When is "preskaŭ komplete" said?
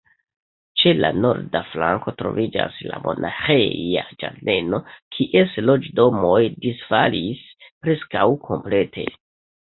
7.85-9.05